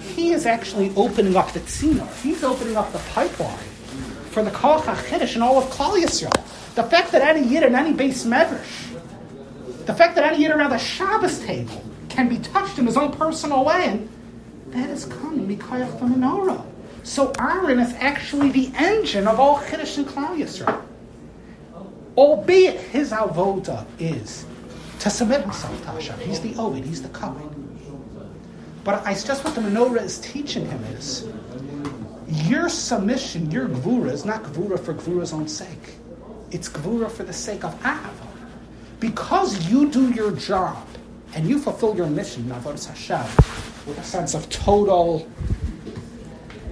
[0.00, 2.12] he is actually opening up the tzina.
[2.22, 3.58] He's opening up the pipeline
[4.34, 6.74] for the Kol HaChiddush and all of Klal Yisrael.
[6.74, 8.90] The fact that any yid and any beis medrash,
[9.86, 13.12] the fact that any yid around the Shabbos table can be touched in his own
[13.12, 14.08] personal way, and
[14.70, 16.66] that is coming Mikayach the menorah.
[17.04, 20.82] So Aaron is actually the engine of all Chiddush and Klal Yisrael.
[22.16, 24.46] Albeit his avoda is
[24.98, 26.18] to submit himself to Hashem.
[26.18, 27.50] He's the Ovid, he's the Kohen.
[28.82, 31.28] But I suggest what the menorah is teaching him is
[32.42, 35.94] your submission, your gvura is not gvura for gvura's own sake.
[36.50, 38.26] It's gvura for the sake of Ahava.
[39.00, 40.86] Because you do your job
[41.34, 43.26] and you fulfill your mission, Avodas Hashem,
[43.86, 45.28] with a sense of total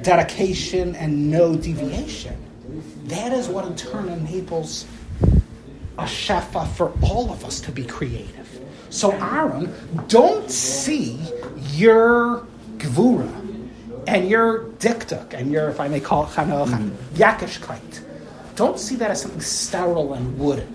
[0.03, 2.37] dedication and no deviation,
[3.05, 4.87] that is what in turn enables
[5.99, 8.49] a shefa for all of us to be creative.
[8.91, 9.73] So, Aaron,
[10.09, 11.21] don't see
[11.75, 12.47] your
[12.79, 13.42] gvura
[14.07, 17.15] and your diktuk and your, if I may call it chanoch, mm-hmm.
[17.15, 18.05] yakishkeit.
[18.57, 20.75] Don't see that as something sterile and wooden.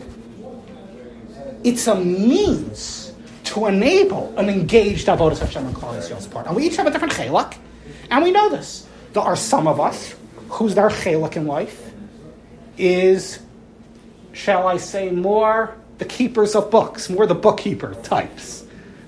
[1.64, 3.14] It's a means
[3.46, 6.48] to enable an engaged avodas Hashem and Klal Yisrael's part.
[6.48, 7.58] And we each have a different chelak,
[8.10, 8.88] and we know this.
[9.14, 10.16] There are some of us
[10.50, 11.92] whose their chelak in life
[12.78, 13.40] is
[14.38, 18.64] shall I say, more the keepers of books, more the bookkeeper types,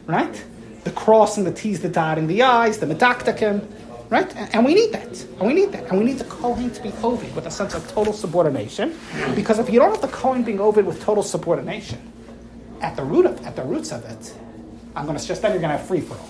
[0.08, 0.44] right?
[0.84, 3.66] The cross and the T's, the dotting the I's, the medaktakim,
[4.10, 4.36] right?
[4.54, 5.22] And, we need that.
[5.40, 5.90] And we need that.
[5.90, 8.98] And we need the Kohen to be Ovid with a sense of total subordination.
[9.36, 12.12] Because if you don't have the Kohen being Ovid with total subordination,
[12.82, 14.34] at the root of at the roots of it,
[14.96, 16.30] I'm to suggest then you're to have free for all.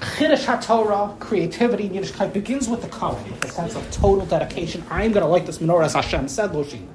[0.00, 4.82] Chiddush HaTorah, creativity in Yiddishkeit, begins with the Kohen, with a sense of total dedication.
[4.90, 6.88] I'm going to light this menorah as Hashem said, Loshina.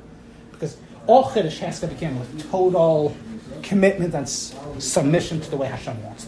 [0.51, 3.15] Because all Chiddush has to begin with total
[3.61, 6.25] commitment and submission to the way Hashem wants.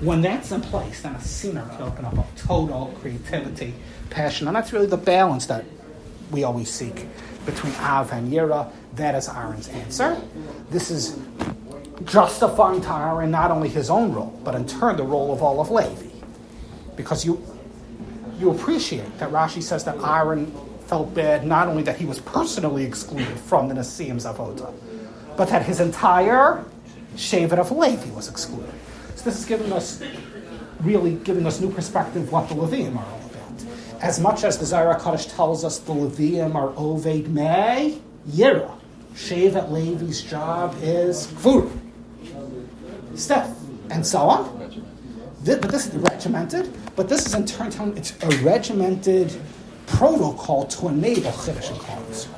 [0.00, 3.74] When that's in place, then a sinner can open up a total creativity,
[4.08, 5.64] passion, and that's really the balance that
[6.30, 7.06] we always seek
[7.44, 8.72] between Av and Yira.
[8.94, 10.18] That is Aaron's answer.
[10.70, 11.18] This is
[12.04, 15.60] justifying to Aaron not only his own role, but in turn the role of all
[15.60, 16.08] of Levi.
[16.96, 17.44] Because you
[18.38, 20.50] you appreciate that Rashi says that Aaron
[20.86, 24.72] felt bad not only that he was personally excluded from the Nasiim's Avoda,
[25.36, 26.64] but that his entire
[27.16, 28.72] Shevet of Levi was excluded.
[29.22, 30.02] This is giving us
[30.80, 34.02] really giving us new perspective what the Levium are all about.
[34.02, 37.98] As much as the Zara Kaddish tells us the Levium are Oved May,
[38.30, 38.70] Yira.
[39.14, 41.70] Shevet Levi's job is Gvur,
[43.14, 43.54] Steph,
[43.90, 44.70] and so on.
[45.44, 49.34] Thi- but this is regimented, but this is in turn it's a regimented
[49.86, 52.28] protocol to enable Chiddush and.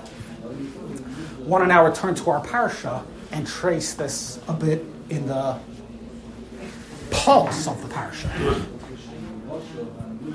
[1.46, 5.58] Want to now return to our parsha and trace this a bit in the
[7.12, 8.28] pulse of the parsha.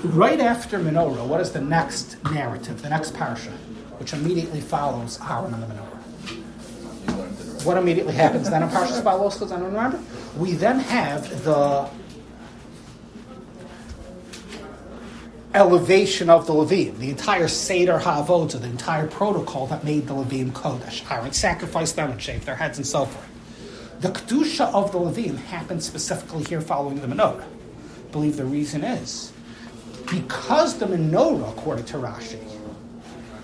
[0.03, 3.51] Right after menorah, what is the next narrative, the next parsha,
[3.99, 5.97] which immediately follows Aaron and the menorah?
[7.65, 9.39] What immediately happens then in Balos?
[9.39, 9.99] Does anyone remember?
[10.37, 11.89] We then have the
[15.53, 20.51] elevation of the Levim, the entire Seder HaAvodah, the entire protocol that made the Levim
[20.51, 21.09] Kodesh.
[21.11, 23.27] Aaron sacrificed them and shaved their heads and so forth.
[23.99, 27.41] The Kedusha of the Levim happened specifically here following the Menorah.
[27.41, 29.33] I believe the reason is
[30.11, 32.39] because the Menorah, according to Rashi,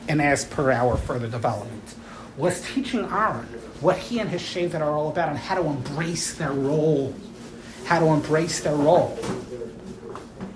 [0.07, 1.95] and as per our further development,
[2.37, 3.45] was teaching Aaron
[3.81, 7.15] what he and his Shevet are all about and how to embrace their role.
[7.85, 9.17] How to embrace their role.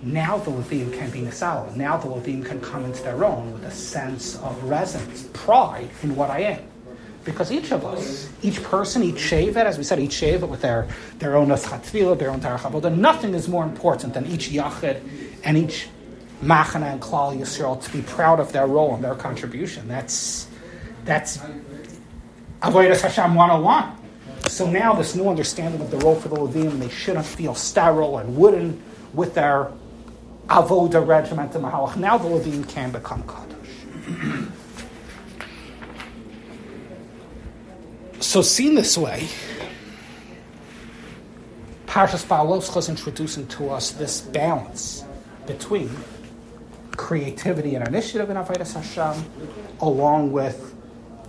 [0.04, 1.76] Now the Levim can be Nisala.
[1.76, 6.16] Now the Levim can come into their own with a sense of resonance, pride in
[6.16, 6.77] what I am.
[7.28, 10.88] Because each of us, each person, each Shevet, as we said, each Shevet with their,
[11.20, 15.02] their own Aschat their own Tarach Avodah, nothing is more important than each Yachid
[15.44, 15.90] and each
[16.42, 19.90] Machana and Klal Yisrael to be proud of their role and their contribution.
[19.90, 20.48] That's,
[21.04, 21.40] that's
[22.62, 23.98] Avodah Hashem 101.
[24.48, 28.20] So now this new understanding of the role for the Levim, they shouldn't feel sterile
[28.20, 28.82] and wooden
[29.14, 29.70] with their
[30.48, 31.98] avoda regiment and mahalach.
[31.98, 34.48] Now the Levim can become kaddish.
[38.28, 39.26] so seen this way,
[41.86, 45.06] Parshas Baaloscha is introducing to us this balance
[45.46, 45.90] between
[46.98, 49.24] creativity and initiative in Avodah Hashem,
[49.80, 50.76] along with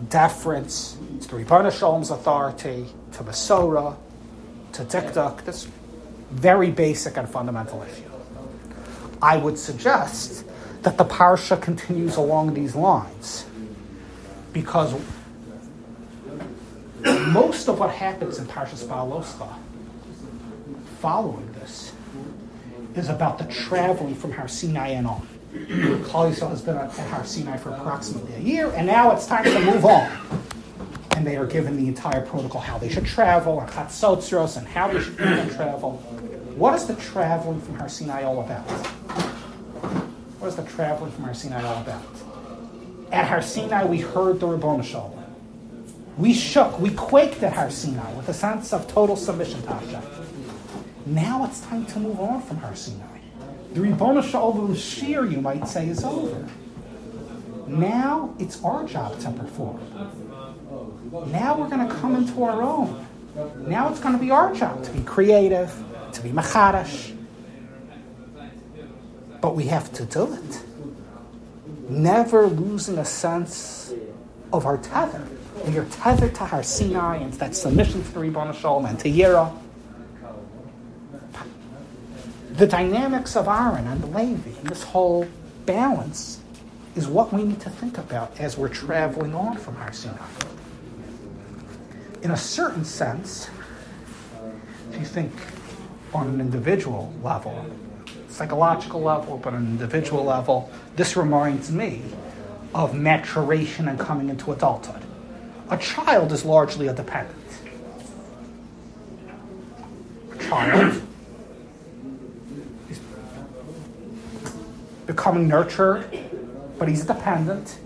[0.09, 3.97] deference to Rebbeinu Shalom's authority, to Masora,
[4.73, 5.69] to dikduk, this
[6.33, 8.11] very basic and fundamental issue.
[9.23, 10.45] I would suggest
[10.83, 13.47] that the parsha continues along these lines
[14.53, 14.93] because
[17.05, 19.57] most of what happens in Parshas Baaloscha
[21.01, 21.93] following this
[22.95, 25.27] is about the traveling from Har Sinai and on.
[25.53, 29.45] Klal Yisrael has been at Har Sinai for approximately a year, and now it's time
[29.45, 30.11] to move on.
[31.13, 34.89] And they are given the entire protocol, how they should travel, and chatzotzeros, and how
[34.89, 35.93] they should travel.
[36.57, 38.69] What is the traveling from Har Sinai all about?
[40.39, 42.03] What is the traveling from Har Sinai all about?
[43.13, 45.18] At Har Sinai, we heard the Rabboni Shalom.
[46.19, 50.03] We shook, we quaked at Har Sinai with a sense of total submission to Hashem.
[51.07, 53.21] Now it's time to move on from Har Sinai.
[53.73, 56.49] The Ribbon Shalom shear, you might say, is over.
[57.69, 59.81] Now it's our job to perform.
[61.31, 63.07] Now we're going to come into our own.
[63.69, 65.73] Now it's going to be our job to be creative,
[66.15, 67.17] to be machadash.
[69.41, 70.63] But we have to do it.
[71.89, 73.95] Never losing a sense
[74.53, 75.25] of our tether.
[75.69, 79.11] We are tethered to Har Sinai and that submission to the Ribbon Shalom and to
[79.11, 79.55] Yira
[82.53, 85.29] the dynamics of Aaron and Levi, and this whole
[85.67, 86.41] balance,
[86.97, 90.17] is what we need to think about as we're traveling on from Har Sinai.
[92.23, 93.49] In a certain sense,
[94.91, 95.33] if you think
[96.15, 97.65] on an individual level,
[98.29, 102.03] psychological level, but on an individual level, this reminds me
[102.75, 105.08] of maturation and coming into adulthood.
[105.71, 107.37] A child is largely a dependent.
[110.33, 111.03] A child
[112.91, 113.01] is
[115.07, 116.09] becoming nurtured,
[116.79, 117.79] but he's dependent.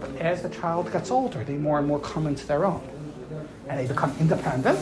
[0.00, 2.82] But as the child gets older, they more and more come into their own.
[3.68, 4.78] and they become independent.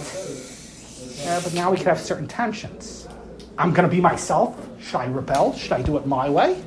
[1.27, 3.07] Uh, but now we can have certain tensions.
[3.59, 4.57] I'm going to be myself.
[4.81, 5.55] Should I rebel?
[5.55, 6.63] Should I do it my way?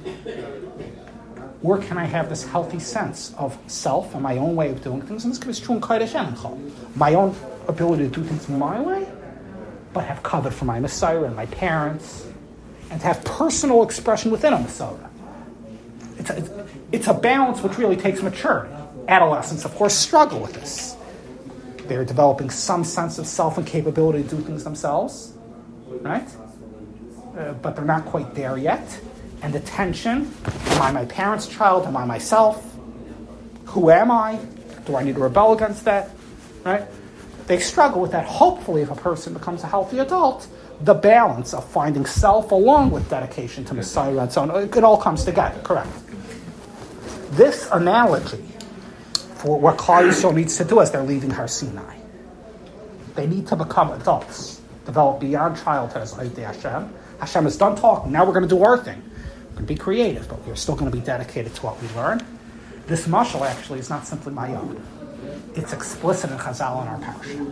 [1.64, 5.02] Or can I have this healthy sense of self and my own way of doing
[5.02, 5.24] things?
[5.24, 6.60] And this is true in Kodesh and Chol.
[6.98, 7.34] My own
[7.70, 9.08] ability to do things my way,
[9.94, 12.28] but have cover for my Mesorah and my parents,
[12.92, 15.10] and to have personal expression within a Mesorah.
[16.20, 18.74] It's a, it's a balance which really takes maturity.
[19.08, 20.98] Adolescents, of course, struggle with this.
[21.88, 25.34] They're developing some sense of self and capability to do things themselves,
[25.88, 26.28] right?
[27.38, 29.00] Uh, but they're not quite there yet.
[29.44, 31.86] And the tension am I my parents' child?
[31.86, 32.66] Am I myself?
[33.66, 34.40] Who am I?
[34.86, 36.12] Do I need to rebel against that?
[36.64, 36.84] Right?
[37.48, 38.26] They struggle with that.
[38.26, 40.48] Hopefully, if a person becomes a healthy adult,
[40.82, 44.98] the balance of finding self along with dedication to Mesorah and so on, it all
[44.98, 45.92] comes together, correct?
[47.32, 48.46] This analogy
[49.36, 51.98] for what Klal Yisrael needs to do as they're leaving Har Sinai.
[53.16, 56.94] They need to become adults, develop beyond childhood as Hashem.
[57.20, 58.12] Hashem is done talking.
[58.12, 59.04] Now we're going to do our thing.
[59.54, 62.26] Going to be creative, but we're still going to be dedicated to what we learn.
[62.88, 64.82] This mashal actually is not simply my own.
[65.56, 67.46] It's explicit in Chazal in our parasha.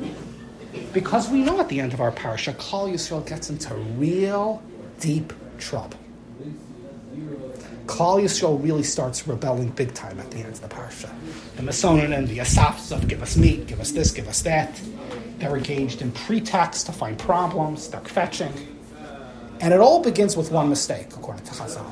[0.94, 4.62] Because we know at the end of our parasha, Klal Yisrael gets into real
[5.00, 5.98] deep trouble.
[7.86, 11.10] Klal Yisrael really starts rebelling big time at the end of the parsha.
[11.58, 14.80] The Masonin and the Asafsuf give us meat, give us this, give us that.
[15.38, 17.90] They're engaged in pretext to find problems.
[17.90, 18.52] They're kvetching.
[19.62, 21.92] And it all begins with one mistake, according to Chazal.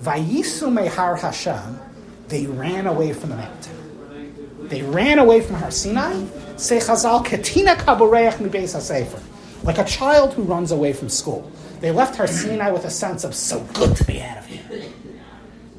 [0.00, 1.80] Vayisu mehar Hashem,
[2.28, 4.68] they ran away from the mountain.
[4.68, 6.26] They ran away from Har Sinai.
[6.56, 9.20] Say Chazal, ketina kabureach mi beis
[9.62, 11.50] like a child who runs away from school.
[11.80, 14.90] They left Har Sinai with a sense of so good to be out of here.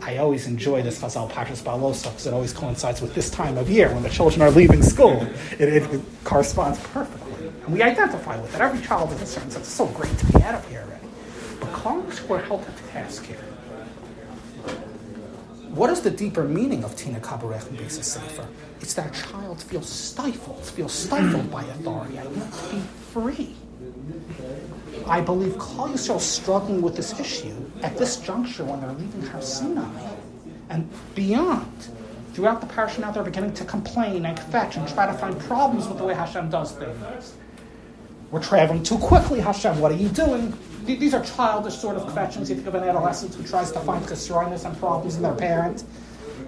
[0.01, 3.69] I always enjoy this Chazal Parshas Behalosicha because it always coincides with this time of
[3.69, 5.27] year when the children are leaving school.
[5.59, 7.24] It, it corresponds perfectly.
[7.65, 8.61] And we identify with it.
[8.61, 9.55] Every child has a sense.
[9.55, 11.07] It's so great to be out of here already.
[11.59, 13.37] But Congress were held to task here.
[15.69, 18.47] What is the deeper meaning of Tina Kabarech and Besa Sefer?
[18.81, 22.19] It's that child feels stifled, feels stifled by authority.
[22.19, 22.79] I want to be
[23.11, 23.55] free.
[25.07, 29.41] I believe Klal Yisrael struggling with this issue at this juncture when they're leaving Har
[29.41, 30.15] Sinai
[30.69, 31.89] and beyond.
[32.33, 35.87] Throughout the parasha now they're beginning to complain and fetch and try to find problems
[35.87, 37.33] with the way Hashem does things.
[38.35, 39.79] We're traveling too quickly, Hashem.
[39.79, 40.53] What are you doing?
[40.83, 42.49] These are childish sort of questions.
[42.49, 45.85] You think of an adolescent who tries to find chesroinus and problems in their parent,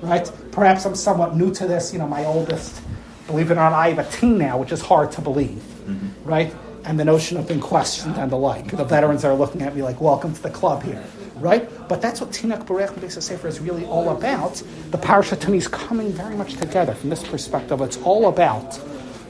[0.01, 0.29] right?
[0.51, 1.93] Perhaps I'm somewhat new to this.
[1.93, 2.81] You know, my oldest,
[3.25, 6.09] believe it or not, I have a teen now, which is hard to believe, mm-hmm.
[6.25, 6.53] right?
[6.83, 8.75] and the notion of being questioned and the like.
[8.75, 11.01] The veterans are looking at me like, welcome to the club here,
[11.35, 11.69] right?
[11.87, 14.61] But that's what Tinak Berech B'Beis Sefer is really all about.
[14.91, 17.79] The parasha to me is coming very much together from this perspective.
[17.79, 18.77] It's all about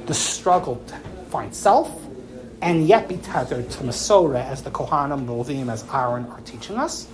[0.07, 0.95] the struggle to
[1.29, 2.06] find self
[2.61, 6.77] and yet be tethered to Masorah as the Kohanim, the Levim, as Aaron are teaching
[6.77, 7.07] us.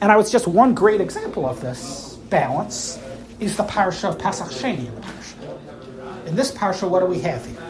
[0.00, 2.98] And I was just one great example of this balance
[3.40, 6.28] is the parasha of Pesach Sheni in the.
[6.28, 7.64] In this parasha, what do we have here?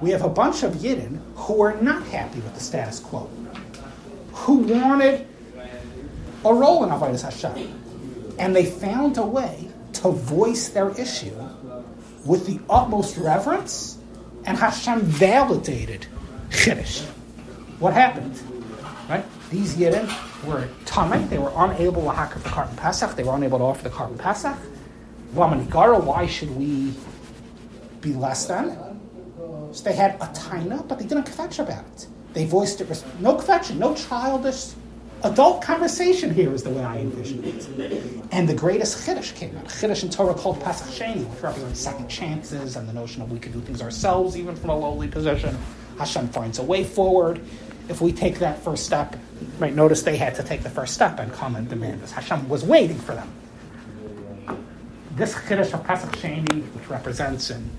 [0.00, 3.30] we have a bunch of Yidden who are not happy with the status quo,
[4.32, 5.26] who wanted
[6.44, 7.82] a role in Avodah Hashem.
[8.38, 11.34] And they found a way to voice their issue
[12.26, 13.95] with the utmost reverence,
[14.46, 16.06] and Hashem validated
[16.50, 17.04] Chiddush.
[17.78, 18.40] What happened?
[19.08, 19.24] Right?
[19.50, 20.06] These Yidden
[20.46, 23.82] were tamei, they were unable to hack the Korban Pesach, they were unable to offer
[23.82, 24.56] the Korban Pesach.
[25.32, 26.94] Why should we
[28.00, 28.78] be less than?
[29.72, 32.06] So they had a taina, but they didn't kvetch about it.
[32.32, 32.88] They voiced it.
[33.20, 34.72] No kvetching, no childish
[35.22, 37.68] adult conversation here is the way I envision it.
[38.32, 40.02] And the greatest chiddush came out.
[40.02, 43.52] In Torah called Pesach Sheni, which represents second chances and the notion of we can
[43.52, 45.56] do things ourselves, even from a lowly position.
[45.98, 47.40] Hashem finds a way forward.
[47.88, 49.16] If we take that first step,
[49.58, 52.12] right, notice they had to take the first step and come and demand this.
[52.12, 53.32] Hashem was waiting for them.
[55.12, 57.70] This chiddush of Pesach Sheni, which represents in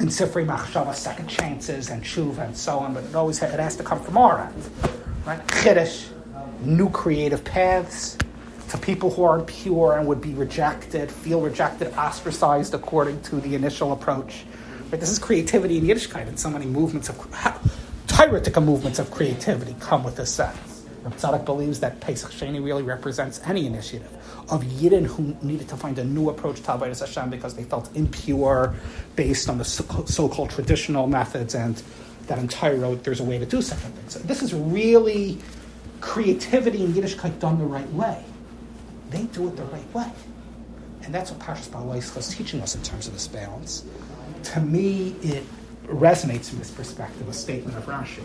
[0.00, 3.76] in Sifri Machshava, second chances and Shuv and so on, but it always it has
[3.76, 4.70] to come from our end.
[5.26, 5.46] Right?
[5.48, 6.08] Chiddush,
[6.62, 8.16] new creative paths
[8.68, 13.54] to people who aren't pure and would be rejected, feel rejected, ostracized according to the
[13.54, 14.44] initial approach.
[14.90, 15.00] Right?
[15.00, 17.16] This is creativity in Yiddishkeit, and so many movements of
[18.06, 20.86] Tyratica movements of creativity come with this sense.
[21.04, 24.10] Tzadok believes that Pesach Sheni really represents any initiative
[24.50, 27.94] of Yidden who needed to find a new approach to Avodah Hashem because they felt
[27.96, 28.74] impure
[29.16, 31.82] based on the so-called traditional methods and
[32.26, 34.12] that entire road, there's a way to do things.
[34.12, 35.38] So this is really
[36.00, 38.24] creativity in Yiddishkeit done the right way.
[39.10, 40.10] They do it the right way.
[41.02, 43.84] And that's what Parshas Behalosicha is teaching us in terms of this balance.
[44.44, 45.44] To me, it
[45.86, 48.24] resonates from this perspective, a statement of Rashi.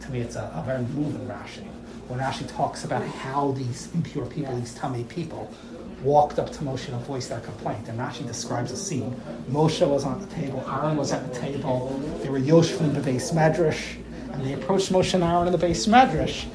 [0.00, 1.66] To me, it's a, a very moving Rashi.
[2.08, 5.52] When Rashi talks about how these impure people, these Tamei people,
[6.02, 7.88] walked up to Moshe and voiced their complaint.
[7.88, 9.18] And Rashi describes a scene.
[9.50, 11.88] Moshe was on the table, Aaron was at the table,
[12.22, 13.96] they were Yoshvim in the beis medrash,
[14.32, 16.46] and they approached Moshe and Aaron in the beis medrash,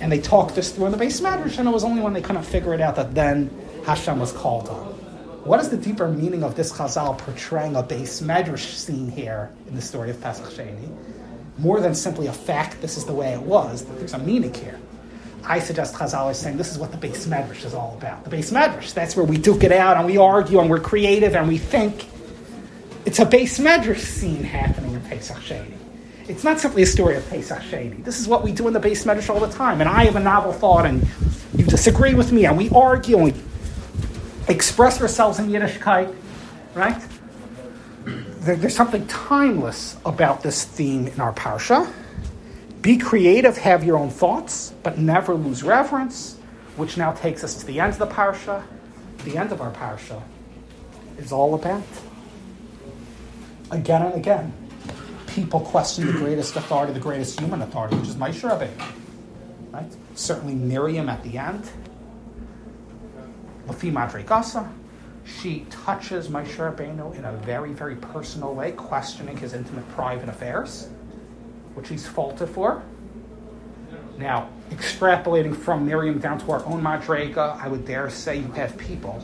[0.00, 2.22] and they talked this through in the beis medrash, and it was only when they
[2.22, 3.50] couldn't figure it out that then
[3.86, 4.94] Hashem was called on.
[5.44, 9.74] What is the deeper meaning of this Chazal portraying a beis medrash scene here in
[9.74, 10.88] the story of Pesach Sheni?
[11.58, 14.54] More than simply a fact, this is the way it was, that there's a meaning
[14.54, 14.78] here.
[15.44, 18.24] I suggest Chazal is saying this is what the beis medrash is all about.
[18.24, 21.36] The beis medrash, that's where we duke it out and we argue and we're creative
[21.36, 22.06] and we think.
[23.04, 25.83] It's a beis medrash scene happening in Pesach Sheni.
[26.26, 28.02] It's not simply a story of Pesach Sheni.
[28.02, 29.80] This is what we do in the beis medrash all the time.
[29.80, 31.06] And I have a novel thought and
[31.54, 33.34] you disagree with me and we argue and we
[34.48, 36.14] express ourselves in Yiddishkeit,
[36.72, 37.02] right?
[38.04, 41.92] There, there's something timeless about this theme in our parsha.
[42.80, 46.38] Be creative, have your own thoughts, but never lose reverence,
[46.76, 48.62] which now takes us to the end of the parsha.
[49.24, 50.22] The end of our parsha
[51.18, 51.82] is all about,
[53.70, 54.63] again and again,
[55.34, 58.92] people question the greatest authority, the greatest human authority, which is Moshe Rabbeinu.
[59.72, 59.92] Right?
[60.14, 61.68] Certainly Miriam at the end,
[63.66, 64.70] Lafi Madrigasa,
[65.24, 70.88] she touches Moshe Rabbeinu in a very, very personal way, questioning his intimate private affairs,
[71.74, 72.84] which he's faulted for.
[74.16, 78.78] Now, extrapolating from Miriam down to our own Madrega, I would dare say you have
[78.78, 79.20] people,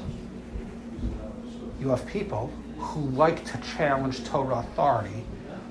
[1.78, 5.24] you have people who like to challenge Torah authority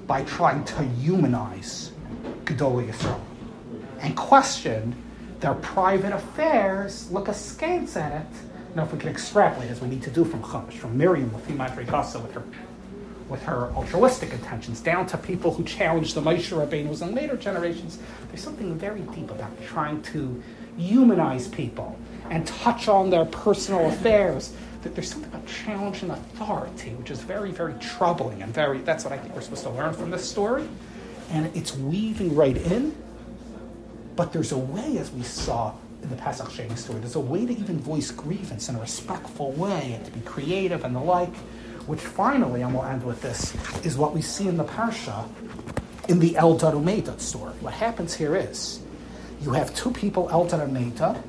[0.10, 1.92] by trying to humanize
[2.46, 3.22] Gedolei Yisrael
[4.00, 4.96] and question
[5.40, 8.28] their private affairs, look askance at it.
[8.76, 11.56] Now, if we can extrapolate, as we need to do from Chumash, from Miriam, Lafi
[11.56, 12.44] Madrigasa, with her
[13.30, 18.00] with her altruistic intentions, down to people who challenge the Moshe Rabbeinu's in later generations,
[18.30, 20.42] there's something very deep about trying to
[20.76, 22.00] humanize people
[22.32, 24.54] and touch on their personal affairs.
[24.82, 28.80] That there's something about challenging authority, which is very, very troubling and very.
[28.80, 30.68] That's what I think we're supposed to learn from this story,
[31.32, 32.96] and it's weaving right in.
[34.16, 37.46] But there's a way, as we saw in the Pesach Sheni story, there's a way
[37.46, 41.34] to even voice grievance in a respectful way and to be creative and the like
[41.90, 45.28] which finally, and we'll end with this, is what we see in the Parsha
[46.08, 47.54] in the Eldad Umeidad story.
[47.62, 48.80] What happens here is
[49.42, 51.20] you have two people, Eldad and Umeidad,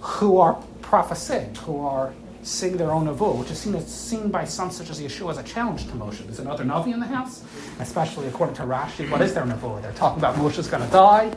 [0.00, 2.12] who are prophesying, who are
[2.42, 5.38] sing their own Navu, which is seen, as, seen by some such as Yehoshua as
[5.38, 6.24] a challenge to Moshe.
[6.24, 7.42] There's another Navi in the house,
[7.80, 9.10] especially according to Rashi.
[9.10, 9.80] What is their Navu?
[9.82, 11.32] They're talking about Moshe's going to die,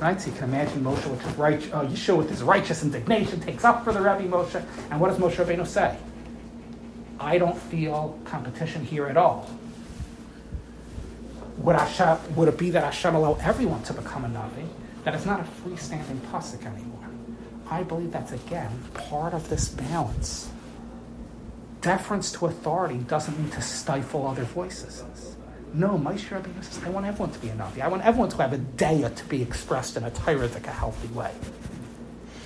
[0.00, 0.20] right?
[0.20, 3.64] So you can imagine Moshe with his right, uh, Yehoshua with his righteous indignation takes
[3.64, 5.96] up for the Rebbe Moshe, and what does Moshe Rabbeinu say?
[7.20, 9.48] I don't feel competition here at all.
[11.58, 14.66] Would, Hashem, would it be that Hashem allow everyone to become a Navi?
[15.04, 17.01] That it's not a freestanding pasuk anymore.
[17.72, 20.50] I believe that's again part of this balance.
[21.80, 25.02] Deference to authority doesn't mean to stifle other voices.
[25.72, 27.80] No, Moshe Rabbeinu says, I want everyone to be a Navi.
[27.80, 31.32] I want everyone to have a daya to be expressed in a a healthy way.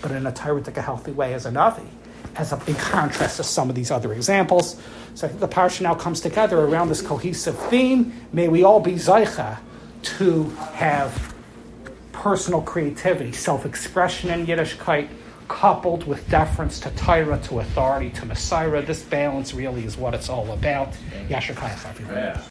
[0.01, 1.89] But in a a healthy way as a Navi
[2.37, 4.81] as a, in contrast to some of these other examples.
[5.14, 8.12] So I think the parsha now comes together around this cohesive theme.
[8.33, 9.59] May we all be zaycha
[10.03, 11.35] to have
[12.17, 15.09] personal creativity, self-expression in Yiddishkeit,
[15.49, 18.85] coupled with deference to Torah, to authority, to Mesorah.
[18.85, 20.93] This balance really is what it's all about.
[21.29, 21.55] Yashar